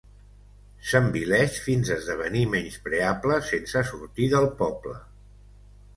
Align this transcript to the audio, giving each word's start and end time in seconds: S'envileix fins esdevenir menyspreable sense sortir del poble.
S'envileix 0.91 1.59
fins 1.65 1.91
esdevenir 1.97 2.43
menyspreable 2.55 3.39
sense 3.53 3.87
sortir 3.93 4.31
del 4.37 4.53
poble. 4.63 4.97